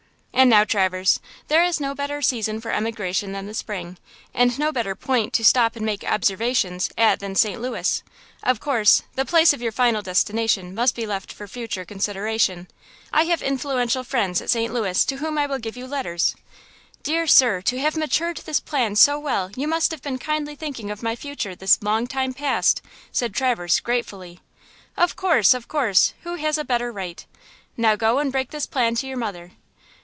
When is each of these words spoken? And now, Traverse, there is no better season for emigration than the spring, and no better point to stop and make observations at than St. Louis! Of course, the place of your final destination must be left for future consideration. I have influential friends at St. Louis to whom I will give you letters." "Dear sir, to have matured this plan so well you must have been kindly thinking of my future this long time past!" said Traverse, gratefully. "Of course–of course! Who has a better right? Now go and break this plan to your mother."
And 0.33 0.49
now, 0.49 0.63
Traverse, 0.63 1.19
there 1.49 1.63
is 1.63 1.79
no 1.79 1.93
better 1.93 2.19
season 2.19 2.61
for 2.61 2.71
emigration 2.71 3.31
than 3.31 3.45
the 3.45 3.53
spring, 3.53 3.99
and 4.33 4.57
no 4.57 4.71
better 4.71 4.95
point 4.95 5.33
to 5.33 5.45
stop 5.45 5.75
and 5.75 5.85
make 5.85 6.03
observations 6.03 6.89
at 6.97 7.19
than 7.19 7.35
St. 7.35 7.61
Louis! 7.61 8.01
Of 8.41 8.59
course, 8.59 9.03
the 9.13 9.25
place 9.25 9.53
of 9.53 9.61
your 9.61 9.73
final 9.73 10.01
destination 10.01 10.73
must 10.73 10.95
be 10.95 11.05
left 11.05 11.31
for 11.31 11.47
future 11.47 11.85
consideration. 11.85 12.69
I 13.13 13.25
have 13.25 13.43
influential 13.43 14.03
friends 14.03 14.41
at 14.41 14.49
St. 14.49 14.73
Louis 14.73 15.05
to 15.05 15.17
whom 15.17 15.37
I 15.37 15.45
will 15.45 15.59
give 15.59 15.77
you 15.77 15.85
letters." 15.85 16.35
"Dear 17.03 17.27
sir, 17.27 17.61
to 17.63 17.79
have 17.79 17.95
matured 17.95 18.37
this 18.37 18.59
plan 18.61 18.95
so 18.95 19.19
well 19.19 19.51
you 19.55 19.67
must 19.67 19.91
have 19.91 20.01
been 20.01 20.17
kindly 20.17 20.55
thinking 20.55 20.89
of 20.89 21.03
my 21.03 21.15
future 21.15 21.53
this 21.53 21.77
long 21.83 22.07
time 22.07 22.33
past!" 22.33 22.81
said 23.11 23.35
Traverse, 23.35 23.79
gratefully. 23.79 24.39
"Of 24.97 25.15
course–of 25.15 25.67
course! 25.67 26.15
Who 26.23 26.35
has 26.35 26.57
a 26.57 26.63
better 26.65 26.91
right? 26.91 27.23
Now 27.77 27.95
go 27.95 28.17
and 28.17 28.31
break 28.31 28.49
this 28.49 28.65
plan 28.65 28.95
to 28.95 29.07
your 29.07 29.17
mother." 29.17 29.51